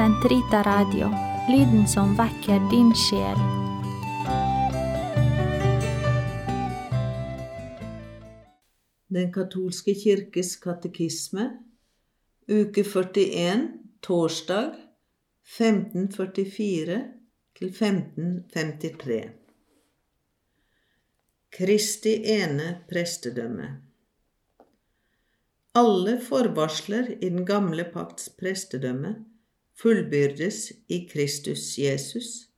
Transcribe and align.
Sentrita 0.00 0.62
Radio, 0.62 1.10
lyden 1.48 1.88
som 1.88 2.14
vekker 2.16 2.62
din 2.70 2.94
sjel. 2.96 3.40
Den 9.12 9.28
katolske 9.34 9.92
kirkes 9.92 10.54
katekisme, 10.62 11.44
uke 12.48 12.80
41, 12.80 13.66
torsdag 14.00 14.72
1544 15.58 16.96
til 17.60 17.68
1553. 17.68 19.22
Kristi 21.58 22.14
ene 22.38 22.70
prestedømme. 22.88 23.68
Alle 25.76 26.16
forvarsler 26.24 27.18
i 27.18 27.28
den 27.28 27.44
gamle 27.44 27.84
pakts 27.92 28.32
prestedømme 28.40 29.18
fullbyrdes 29.82 30.72
i 30.88 31.08
Kristus 31.08 31.78
Jesus, 31.78 32.48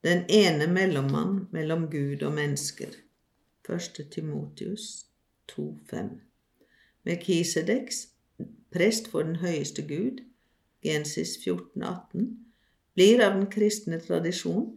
den 0.00 0.24
ene 0.28 0.66
mellommann 0.66 1.46
mellom 1.52 1.90
Gud 1.90 2.22
og 2.22 2.32
mennesker. 2.32 2.94
1. 3.68 4.00
Timotius 4.10 5.06
2,5. 5.52 6.08
Melkisedeks, 7.04 8.08
prest 8.72 9.10
for 9.12 9.22
den 9.22 9.36
høyeste 9.42 9.82
Gud, 9.82 10.22
Gensis 10.82 11.36
14, 11.44 11.82
18, 11.82 12.26
blir 12.94 13.20
av 13.26 13.36
den 13.36 13.48
kristne 13.52 14.00
tradisjon 14.00 14.70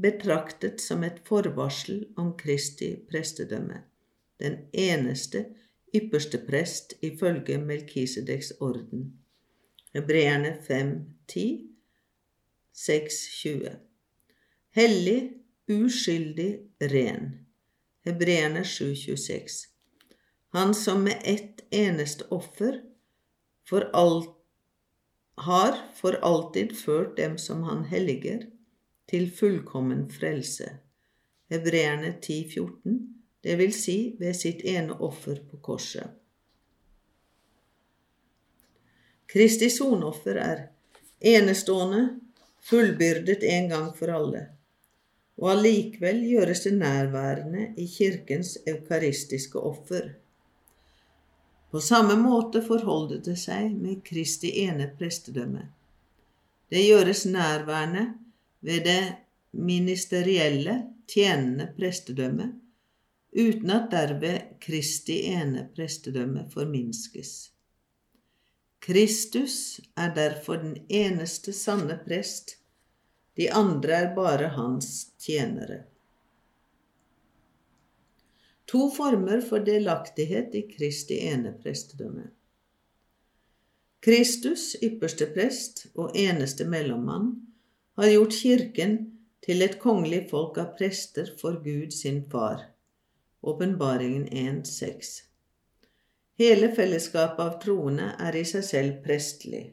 betraktet 0.00 0.80
som 0.80 1.04
et 1.04 1.20
forvarsel 1.28 2.06
om 2.16 2.32
Kristi 2.38 2.94
prestedømme, 3.10 3.82
den 4.40 4.62
eneste 4.72 5.44
ypperste 5.92 6.40
prest 6.46 6.96
ifølge 7.04 7.58
Melkisedeks 7.60 8.54
orden. 8.60 9.10
Hebreerne 9.92 10.56
5, 10.66 10.94
10, 11.26 11.70
6, 12.72 13.14
20. 13.42 13.76
Hellig, 14.70 15.32
uskyldig, 15.68 16.60
ren. 16.80 17.46
Hebreerne 18.04 18.64
7, 18.64 18.94
26. 18.96 19.68
Han 20.52 20.74
som 20.74 21.04
med 21.04 21.20
ett 21.24 21.64
eneste 21.70 22.24
offer 22.24 22.80
for 23.68 23.90
alt 23.92 24.30
har 25.34 25.76
for 25.94 26.12
alltid 26.12 26.76
ført 26.76 27.16
dem 27.16 27.38
som 27.38 27.62
han 27.62 27.84
helliger, 27.84 28.46
til 29.08 29.30
fullkommen 29.30 30.06
frelse. 30.10 30.68
Hebreerne 31.50 32.14
10,14, 32.22 32.98
det 33.44 33.58
vil 33.58 33.72
si 33.76 33.96
ved 34.20 34.36
sitt 34.36 34.62
ene 34.64 34.96
offer 35.00 35.42
på 35.50 35.58
korset. 35.60 36.21
Kristi 39.32 39.70
sonoffer 39.70 40.36
er 40.36 40.58
enestående, 41.24 42.02
fullbyrdet 42.68 43.42
en 43.48 43.68
gang 43.70 43.86
for 43.96 44.12
alle, 44.12 44.42
og 45.40 45.54
allikevel 45.54 46.18
gjøres 46.28 46.60
det 46.66 46.72
nærværende 46.76 47.70
i 47.80 47.86
Kirkens 47.88 48.58
eukaristiske 48.68 49.58
offer. 49.58 50.10
På 51.72 51.80
samme 51.80 52.18
måte 52.20 52.60
forholder 52.66 53.22
det 53.24 53.38
seg 53.40 53.70
med 53.72 54.02
Kristi 54.04 54.50
ene 54.66 54.90
prestedømme. 54.98 55.64
Det 56.68 56.82
gjøres 56.84 57.24
nærværende 57.24 58.04
ved 58.60 58.84
det 58.84 59.14
ministerielle, 59.52 60.76
tjenende 61.08 61.70
prestedømme, 61.78 62.50
uten 63.32 63.70
at 63.70 63.88
derved 63.96 64.60
Kristi 64.60 65.22
ene 65.32 65.70
prestedømme 65.72 66.44
forminskes. 66.52 67.51
Kristus 68.82 69.80
er 69.96 70.10
derfor 70.14 70.58
den 70.58 70.74
eneste 70.88 71.52
sanne 71.54 72.00
prest, 72.02 72.56
de 73.38 73.46
andre 73.54 73.92
er 73.92 74.14
bare 74.16 74.48
hans 74.56 75.12
tjenere. 75.22 75.84
To 78.66 78.88
former 78.90 79.40
for 79.46 79.62
delaktighet 79.62 80.54
i 80.58 80.64
Kristi 80.66 81.20
ene 81.30 81.54
prestedømme. 81.62 82.26
Kristus, 84.02 84.72
ypperste 84.82 85.30
prest 85.30 85.86
og 85.94 86.16
eneste 86.18 86.66
mellommann, 86.66 87.36
har 87.94 88.10
gjort 88.10 88.34
Kirken 88.34 88.96
til 89.46 89.62
et 89.62 89.78
kongelig 89.78 90.24
folk 90.30 90.58
av 90.58 90.72
prester 90.78 91.30
for 91.38 91.62
Gud 91.62 91.94
sin 91.94 92.24
Far. 92.32 92.64
Åpenbaringen 93.42 94.26
1.6. 94.26 95.31
Hele 96.40 96.70
fellesskapet 96.72 97.40
av 97.44 97.58
troende 97.60 98.12
er 98.20 98.36
i 98.36 98.44
seg 98.48 98.64
selv 98.64 99.02
prestelig. 99.04 99.64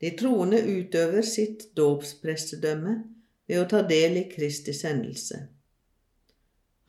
De 0.00 0.10
troende 0.16 0.60
utøver 0.64 1.24
sitt 1.26 1.70
dåpsprestedømme 1.76 2.94
ved 3.48 3.60
å 3.60 3.68
ta 3.68 3.80
del 3.88 4.18
i 4.20 4.26
Kristi 4.32 4.72
sendelse. 4.76 5.40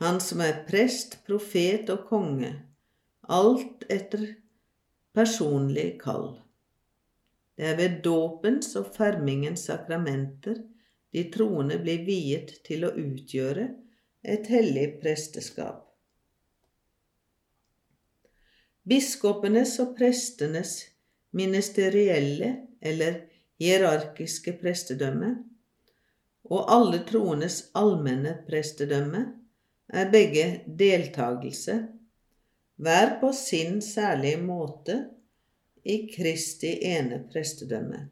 Han 0.02 0.20
som 0.24 0.42
er 0.42 0.64
prest, 0.68 1.20
profet 1.28 1.92
og 1.94 2.08
konge, 2.10 2.52
alt 3.28 3.86
etter 3.92 4.24
personlig 5.14 6.00
kall. 6.02 6.32
Det 7.56 7.68
er 7.70 7.78
ved 7.78 8.00
dåpens 8.06 8.74
og 8.80 8.94
fermingens 8.96 9.68
sakramenter 9.68 10.58
de 11.12 11.28
troende 11.34 11.78
blir 11.84 12.04
viet 12.08 12.56
til 12.66 12.88
å 12.88 12.96
utgjøre 12.98 13.68
et 14.24 14.48
hellig 14.50 14.88
presteskap. 15.04 15.91
Biskopenes 18.88 19.76
og 19.80 19.96
prestenes 19.98 20.78
ministerielle 21.38 22.56
eller 22.82 23.22
hierarkiske 23.62 24.56
prestedømme 24.62 25.36
og 26.52 26.68
alle 26.74 27.02
troendes 27.08 27.62
allmenne 27.78 28.34
prestedømme 28.48 29.22
er 29.92 30.10
begge 30.12 30.46
deltagelse, 30.80 31.78
hver 32.82 33.18
på 33.22 33.32
sin 33.36 33.82
særlige 33.82 34.40
måte, 34.42 34.98
i 35.84 36.06
Kristi 36.14 36.76
ene 36.86 37.24
prestedømme. 37.32 38.04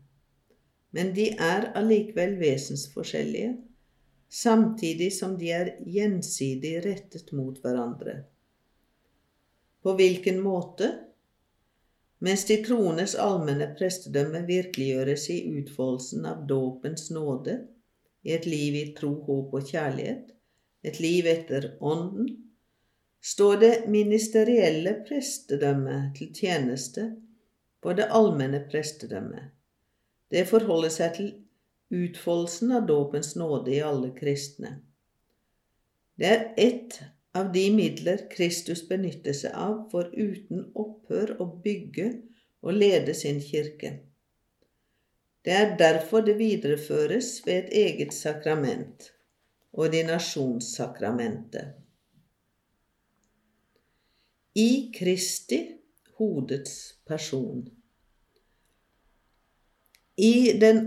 Men 0.91 1.11
de 1.13 1.27
er 1.37 1.67
allikevel 1.77 2.39
vesensforskjellige, 2.39 3.51
samtidig 4.29 5.11
som 5.13 5.35
de 5.37 5.51
er 5.53 5.69
gjensidig 5.85 6.79
rettet 6.85 7.29
mot 7.37 7.59
hverandre. 7.61 8.23
På 9.83 9.93
hvilken 9.95 10.41
måte? 10.41 10.91
Mens 12.19 12.43
de 12.45 12.57
troendes 12.63 13.15
allmenne 13.15 13.69
prestedømme 13.79 14.41
virkeliggjøres 14.47 15.29
i 15.31 15.37
utfoldelsen 15.55 16.25
av 16.27 16.43
dåpens 16.47 17.07
nåde, 17.15 17.55
i 18.27 18.33
et 18.35 18.45
liv 18.45 18.75
i 18.75 18.85
tro, 18.97 19.13
håp 19.23 19.53
og 19.55 19.69
kjærlighet, 19.71 20.33
et 20.83 20.99
liv 20.99 21.27
etter 21.31 21.71
Ånden, 21.79 22.27
står 23.23 23.59
det 23.63 23.71
ministerielle 23.91 24.97
prestedømmet 25.07 26.11
til 26.17 26.33
tjeneste 26.35 27.05
på 27.83 27.95
det 27.95 28.09
allmenne 28.15 28.61
prestedømmet. 28.71 29.51
Det 30.29 30.43
forholder 30.47 30.91
seg 30.93 31.15
til 31.15 31.31
utfoldelsen 31.89 32.75
av 32.75 32.87
dåpens 32.87 33.33
nåde 33.39 33.73
i 33.73 33.81
alle 33.83 34.11
kristne. 34.15 34.75
Det 36.19 36.27
er 36.27 36.43
ett 36.59 36.99
av 37.39 37.51
de 37.53 37.69
midler 37.71 38.25
Kristus 38.31 38.81
benytter 38.89 39.35
seg 39.37 39.55
av 39.55 39.85
for 39.91 40.09
uten 40.13 40.65
opphør 40.83 41.37
å 41.39 41.47
bygge 41.63 42.09
og 42.65 42.75
lede 42.75 43.15
sin 43.15 43.39
kirke. 43.43 43.93
Det 45.45 45.55
er 45.55 45.75
derfor 45.79 46.25
det 46.27 46.35
videreføres 46.39 47.37
ved 47.45 47.63
et 47.63 47.69
eget 47.85 48.13
sakrament, 48.13 49.11
ordinasjonssakramentet. 49.71 51.77
I 54.59 54.91
Kristi 54.95 55.61
hodets 56.19 56.75
person. 57.07 57.63
I 60.17 60.59
den 60.59 60.81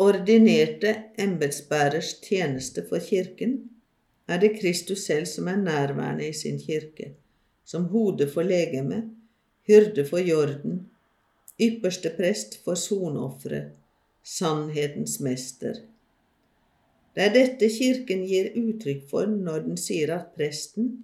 ordinerte 0.00 0.94
embetsbærers 1.20 2.14
tjeneste 2.24 2.86
for 2.88 3.04
Kirken 3.04 3.58
er 4.28 4.38
det 4.40 4.56
Kristus 4.60 5.04
selv 5.06 5.26
som 5.26 5.48
er 5.48 5.56
nærværende 5.56 6.28
i 6.28 6.32
sin 6.32 6.58
kirke, 6.60 7.12
som 7.64 7.84
hode 7.84 8.28
for 8.30 8.42
legemet, 8.42 9.10
hyrde 9.66 10.04
for 10.08 10.18
jorden, 10.18 10.88
ypperste 11.60 12.12
prest 12.16 12.58
for 12.64 12.74
soneofferet, 12.74 13.72
sannhetens 14.22 15.20
mester. 15.20 15.74
Det 17.14 17.22
er 17.26 17.32
dette 17.34 17.68
Kirken 17.68 18.22
gir 18.24 18.54
uttrykk 18.56 19.08
for 19.10 19.28
når 19.28 19.66
den 19.66 19.76
sier 19.76 20.14
at 20.14 20.30
presten, 20.36 20.94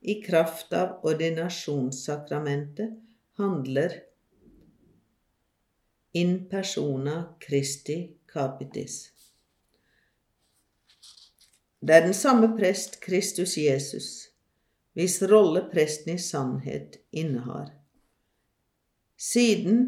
i 0.00 0.20
kraft 0.24 0.72
av 0.72 1.04
ordinasjonssakramentet, 1.04 2.94
handler 3.40 3.96
in 6.16 6.46
persona 6.50 7.34
Christi 7.42 7.98
capitis. 8.32 9.10
Det 11.80 11.94
er 11.96 12.04
den 12.04 12.14
samme 12.14 12.52
prest, 12.58 13.00
Kristus 13.00 13.56
Jesus, 13.58 14.08
hvis 14.92 15.22
rolle 15.30 15.62
presten 15.72 16.14
i 16.14 16.18
sannhet 16.20 16.98
innehar. 17.10 17.70
Siden 19.16 19.80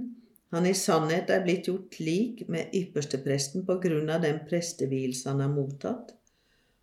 han 0.53 0.67
i 0.69 0.75
sannhet 0.77 1.31
er 1.33 1.44
blitt 1.44 1.69
gjort 1.69 1.99
lik 2.00 2.43
med 2.53 2.73
ypperstepresten 2.77 3.67
på 3.69 3.79
grunn 3.85 4.09
av 4.12 4.25
den 4.25 4.41
prestevielse 4.49 5.29
han 5.29 5.44
har 5.44 5.53
mottatt, 5.53 6.15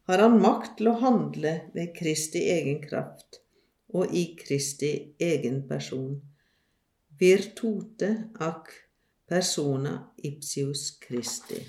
har 0.10 0.24
han 0.26 0.40
makt 0.42 0.78
til 0.78 0.90
å 0.90 0.98
handle 1.02 1.52
ved 1.74 1.94
Kristi 1.98 2.46
egen 2.50 2.80
kraft 2.82 3.42
og 3.94 4.14
i 4.14 4.24
Kristi 4.38 4.92
egen 5.22 5.62
person. 5.70 6.16
Virtute 7.20 8.10
ac 8.42 8.74
persona 9.30 9.94
ipsius 10.26 10.92
Christi. 11.02 11.62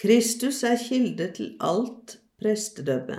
Kristus 0.00 0.62
er 0.64 0.78
kilde 0.80 1.26
til 1.36 1.48
alt 1.60 2.14
prestedømme. 2.40 3.18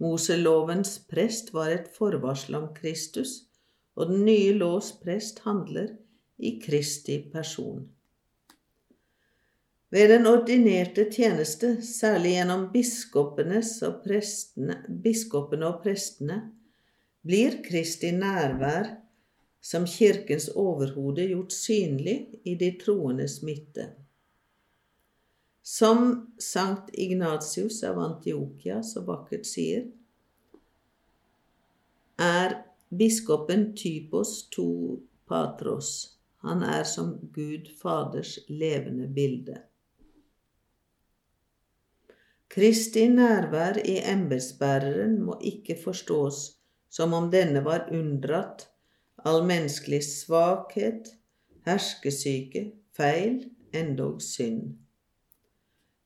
Moselovens 0.00 0.94
prest 1.10 1.50
var 1.52 1.74
et 1.74 1.90
forvarsel 1.92 2.54
om 2.56 2.70
Kristus, 2.72 3.32
og 3.92 4.08
den 4.08 4.22
nye 4.24 4.54
lovs 4.56 4.94
prest 5.02 5.42
handler 5.44 5.90
i 6.38 6.54
Kristi 6.62 7.18
person. 7.32 7.82
Ved 9.92 10.08
den 10.08 10.26
ordinerte 10.26 11.04
tjeneste, 11.12 11.76
særlig 11.84 12.32
gjennom 12.38 12.64
biskopenes 12.72 13.74
og 13.84 14.00
prestene, 14.06 14.78
biskopene 15.04 15.68
og 15.68 15.82
prestene, 15.84 16.38
blir 17.28 17.60
Kristi 17.68 18.14
nærvær 18.16 18.88
som 19.60 19.84
Kirkens 19.84 20.48
overhode 20.48 21.28
gjort 21.28 21.52
synlig 21.52 22.16
i 22.44 22.56
de 22.56 22.72
troendes 22.80 23.42
midte. 23.44 23.90
Som 25.64 26.34
Sankt 26.38 26.90
Ignatius 26.92 27.82
av 27.88 27.98
Antiokia 27.98 28.82
så 28.84 29.00
vakkert 29.06 29.46
sier, 29.48 29.86
er 32.20 32.58
biskopen 32.92 33.70
typos 33.76 34.42
to 34.52 34.66
patros. 35.24 36.18
Han 36.44 36.60
er 36.68 36.84
som 36.84 37.14
Gud 37.32 37.70
Faders 37.80 38.36
levende 38.48 39.08
bilde. 39.08 39.56
Kristi 42.52 43.08
nærvær 43.08 43.80
i 43.80 43.96
embetsbæreren 44.04 45.16
må 45.24 45.40
ikke 45.40 45.80
forstås 45.80 46.44
som 46.92 47.16
om 47.16 47.32
denne 47.32 47.64
var 47.64 47.88
unndratt 47.90 48.68
all 49.24 49.40
menneskelig 49.48 50.04
svakhet, 50.04 51.08
herskesyke, 51.66 52.68
feil, 52.92 53.46
endog 53.72 54.20
synd. 54.22 54.83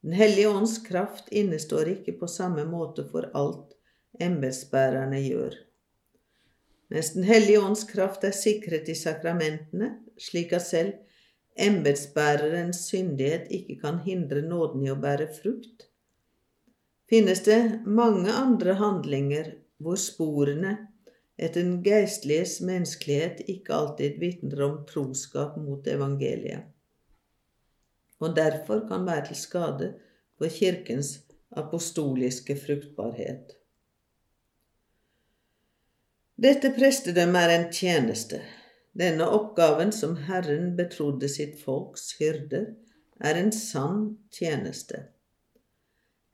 Den 0.02 0.12
hellige 0.12 0.50
ånds 0.50 0.78
kraft 0.86 1.32
innestår 1.34 1.90
ikke 1.96 2.14
på 2.20 2.28
samme 2.30 2.64
måte 2.68 3.04
for 3.10 3.30
alt 3.38 3.74
embetsbærerne 4.22 5.18
gjør. 5.24 5.56
Mens 6.88 7.12
Den 7.14 7.26
hellige 7.28 7.60
ånds 7.60 7.84
kraft 7.84 8.24
er 8.24 8.32
sikret 8.32 8.88
i 8.88 8.94
sakramentene, 8.96 9.90
slik 10.18 10.54
at 10.56 10.64
selv 10.64 10.94
embetsbærerens 11.58 12.86
syndighet 12.88 13.50
ikke 13.50 13.80
kan 13.82 13.98
hindre 14.06 14.42
nåden 14.46 14.86
i 14.86 14.92
å 14.92 14.98
bære 15.00 15.26
frukt, 15.34 15.88
finnes 17.10 17.42
det 17.44 17.60
mange 17.84 18.32
andre 18.32 18.76
handlinger 18.78 19.52
hvor 19.82 19.98
sporene 20.00 20.76
etter 21.38 21.62
den 21.62 21.82
geistliges 21.84 22.58
menneskelighet 22.64 23.44
ikke 23.50 23.74
alltid 23.74 24.18
vitner 24.22 24.64
om 24.66 24.80
troskap 24.88 25.56
mot 25.60 25.86
evangeliet, 25.90 26.66
og 28.18 28.36
derfor 28.36 28.84
kan 28.88 29.06
være 29.06 29.26
til 29.26 29.36
skade 29.36 29.92
for 30.38 30.50
Kirkens 30.50 31.20
apostoliske 31.56 32.56
fruktbarhet. 32.66 33.54
Dette 36.38 36.70
prestedømmet 36.76 37.42
er 37.42 37.54
en 37.58 37.72
tjeneste. 37.72 38.40
Denne 38.98 39.26
oppgaven 39.28 39.92
som 39.92 40.16
Herren 40.28 40.76
betrodde 40.76 41.28
sitt 41.30 41.58
folks 41.62 42.12
hyrder, 42.18 42.74
er 43.20 43.34
en 43.34 43.50
sann 43.52 44.18
tjeneste. 44.30 45.08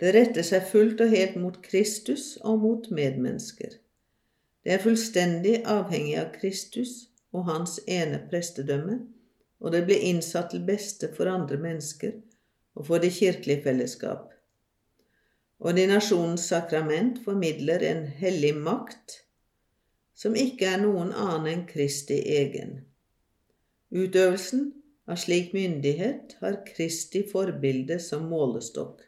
Det 0.00 0.12
retter 0.12 0.44
seg 0.44 0.66
fullt 0.68 1.00
og 1.00 1.12
helt 1.14 1.38
mot 1.40 1.56
Kristus 1.64 2.34
og 2.42 2.60
mot 2.60 2.90
medmennesker. 2.92 3.78
Det 4.64 4.72
er 4.74 4.82
fullstendig 4.84 5.62
avhengig 5.68 6.18
av 6.20 6.32
Kristus 6.36 6.92
og 7.32 7.46
hans 7.48 7.78
ene 7.88 8.20
prestedømme, 8.28 8.98
og 9.60 9.72
det 9.74 9.84
blir 9.86 10.06
innsatt 10.10 10.50
til 10.52 10.64
beste 10.66 11.10
for 11.16 11.30
andre 11.30 11.58
mennesker 11.60 12.16
og 12.74 12.88
for 12.88 13.02
det 13.02 13.12
kirkelige 13.16 13.62
fellesskap. 13.66 14.32
Ordinasjonens 15.64 16.48
sakrament 16.50 17.20
formidler 17.24 17.84
en 17.86 18.06
hellig 18.18 18.52
makt 18.56 19.20
som 20.14 20.36
ikke 20.38 20.66
er 20.74 20.82
noen 20.82 21.12
annen 21.12 21.50
enn 21.52 21.64
Kristi 21.68 22.18
egen. 22.36 22.82
Utøvelsen 23.94 24.68
av 25.10 25.18
slik 25.20 25.52
myndighet 25.54 26.36
har 26.40 26.62
Kristi 26.66 27.24
forbilde 27.30 27.98
som 28.02 28.28
målestokk. 28.30 29.02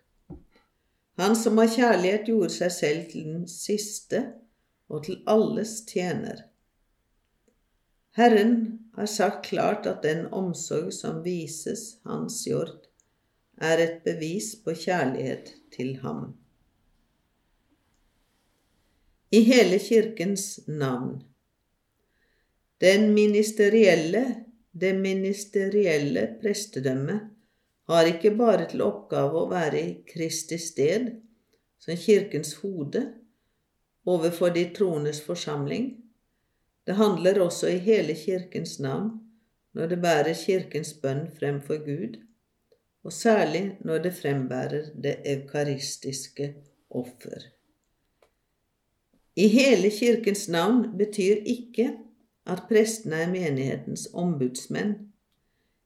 Han 1.16 1.37
som 1.38 1.58
av 1.58 1.72
kjærlighet 1.72 2.28
gjorde 2.28 2.52
seg 2.58 2.72
selv 2.75 3.06
til 3.12 3.28
den 3.31 3.46
siste 3.50 4.22
og 4.92 5.06
til 5.06 5.22
alles 5.26 5.78
tjener. 5.88 6.44
Herren 8.16 8.52
har 8.96 9.06
sagt 9.06 9.44
klart 9.46 9.87
at 9.87 10.02
den 10.02 10.26
omsorg 10.32 10.93
som 10.94 11.20
vises 11.25 11.98
Hans 12.08 12.46
jord, 12.48 12.87
er 13.60 13.81
et 13.81 14.02
bevis 14.04 14.54
på 14.64 14.72
kjærlighet 14.76 15.52
til 15.72 15.96
ham. 16.02 16.34
I 19.32 19.40
hele 19.44 19.78
Kirkens 19.78 20.60
navn. 20.66 21.22
Den 22.81 23.12
ministerielle, 23.14 24.25
det 24.72 24.94
ministerielle 24.96 26.26
prestedømmet 26.40 27.20
har 27.88 28.08
ikke 28.10 28.32
bare 28.37 28.69
til 28.70 28.84
oppgave 28.84 29.42
å 29.42 29.50
være 29.50 29.81
i 29.81 29.92
Kristi 30.08 30.58
sted, 30.60 31.10
som 31.81 31.96
Kirkens 32.00 32.54
hode, 32.62 33.02
overfor 34.06 34.52
de 34.56 34.66
troendes 34.76 35.20
forsamling. 35.25 35.92
Det 36.87 36.94
handler 36.94 37.41
også 37.43 37.69
i 37.69 37.79
hele 37.79 38.15
Kirkens 38.15 38.79
navn 38.81 39.11
når 39.77 39.87
det 39.87 39.99
bærer 40.00 40.35
Kirkens 40.47 40.94
bønn 41.03 41.27
fremfor 41.38 41.77
Gud, 41.85 42.17
og 43.05 43.12
særlig 43.12 43.79
når 43.85 43.99
det 43.99 44.15
frembærer 44.15 44.87
det 45.03 45.17
eukaristiske 45.27 46.55
offer. 46.91 47.44
I 49.37 49.49
hele 49.49 49.91
Kirkens 49.91 50.49
navn 50.49 50.99
betyr 50.99 51.35
ikke 51.45 51.90
at 52.47 52.62
prestene 52.69 53.16
er 53.16 53.31
menighetens 53.31 54.09
ombudsmenn. 54.14 54.95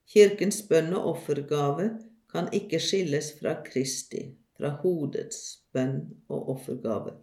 Kirkens 0.07 0.63
bønn 0.69 0.93
og 0.95 1.05
offergave 1.15 1.91
kan 2.33 2.53
ikke 2.53 2.81
skilles 2.81 3.33
fra 3.41 3.57
Kristi, 3.67 4.23
fra 4.57 4.77
hodets 4.85 5.41
bønn 5.73 5.99
og 6.29 6.49
offergave. 6.55 7.17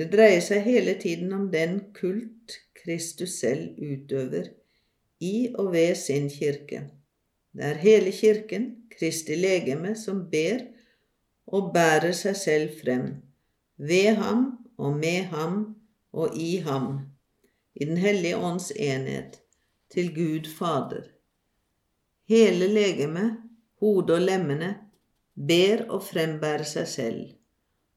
Det 0.00 0.06
dreier 0.08 0.40
seg 0.40 0.62
hele 0.64 0.94
tiden 0.96 1.32
om 1.36 1.50
den 1.52 1.74
kult 1.92 2.54
Kristus 2.78 3.34
selv 3.42 3.74
utøver 3.76 4.46
i 5.20 5.50
og 5.60 5.74
ved 5.74 5.98
sin 6.00 6.30
kirke. 6.32 6.86
Det 7.52 7.66
er 7.68 7.82
hele 7.82 8.12
kirken, 8.16 8.70
Kristi 8.94 9.36
legeme, 9.36 9.92
som 9.92 10.22
ber 10.32 10.62
og 11.52 11.68
bærer 11.74 12.14
seg 12.16 12.38
selv 12.40 12.78
frem, 12.78 13.10
ved 13.76 14.16
ham 14.16 14.46
og 14.80 14.96
med 14.96 15.28
ham 15.34 15.58
og 16.16 16.32
i 16.32 16.62
ham, 16.64 17.02
i 17.76 17.84
Den 17.84 18.00
hellige 18.00 18.38
ånds 18.40 18.70
enhet, 18.70 19.36
til 19.92 20.14
Gud 20.14 20.48
Fader. 20.48 21.12
Hele 22.24 22.72
legemet, 22.72 23.36
hodet 23.84 24.16
og 24.16 24.24
lemmene, 24.30 24.70
ber 25.36 25.84
og 25.90 26.02
frembærer 26.08 26.64
seg 26.64 26.88
selv 26.88 27.39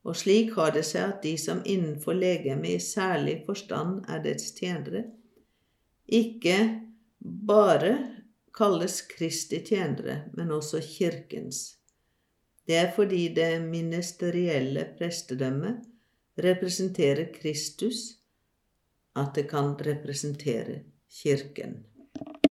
og 0.03 0.17
slik 0.19 0.51
har 0.57 0.73
det 0.75 0.83
seg 0.87 1.13
at 1.13 1.21
de 1.23 1.33
som 1.39 1.61
innenfor 1.63 2.17
legemet 2.17 2.75
i 2.75 2.79
særlig 2.83 3.37
forstand 3.47 4.03
er 4.11 4.23
dets 4.25 4.51
tjenere, 4.57 5.05
ikke 6.07 6.57
bare 7.23 7.93
kalles 8.53 8.99
Kristi 9.07 9.61
tjenere, 9.65 10.25
men 10.35 10.51
også 10.51 10.81
Kirkens. 10.83 11.79
Det 12.67 12.75
er 12.79 12.91
fordi 12.95 13.27
det 13.35 13.61
ministerielle 13.63 14.85
prestedømmet 14.97 15.81
representerer 16.43 17.31
Kristus, 17.33 18.19
at 19.15 19.33
det 19.35 19.47
kan 19.49 19.73
representere 19.79 20.81
Kirken. 21.09 21.83